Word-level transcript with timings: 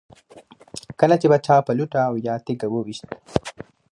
کله 0.99 1.15
به 1.21 1.37
چې 1.39 1.39
چا 1.45 1.55
په 1.67 1.71
لوټه 1.77 2.01
او 2.09 2.13
یا 2.27 2.35
تیږه 2.45 2.67
و 2.69 2.75
ویشت. 2.85 3.05